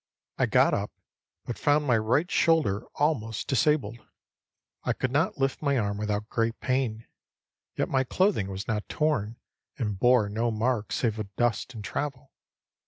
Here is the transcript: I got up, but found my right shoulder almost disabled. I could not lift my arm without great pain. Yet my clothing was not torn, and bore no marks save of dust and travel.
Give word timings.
I 0.39 0.47
got 0.47 0.73
up, 0.73 0.89
but 1.45 1.59
found 1.59 1.85
my 1.85 1.95
right 1.95 2.31
shoulder 2.31 2.87
almost 2.95 3.47
disabled. 3.47 3.99
I 4.83 4.93
could 4.93 5.11
not 5.11 5.37
lift 5.37 5.61
my 5.61 5.77
arm 5.77 5.99
without 5.99 6.27
great 6.27 6.59
pain. 6.59 7.05
Yet 7.75 7.87
my 7.87 8.03
clothing 8.03 8.47
was 8.49 8.67
not 8.67 8.89
torn, 8.89 9.37
and 9.77 9.99
bore 9.99 10.27
no 10.27 10.49
marks 10.49 10.95
save 10.95 11.19
of 11.19 11.35
dust 11.35 11.75
and 11.75 11.83
travel. 11.83 12.31